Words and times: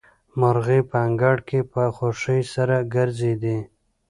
مرغۍ 0.39 0.81
په 0.89 0.97
انګړ 1.07 1.37
کې 1.47 1.59
په 1.71 1.81
خوښۍ 1.95 2.41
سره 2.53 2.77
ګرځېدې. 2.93 3.57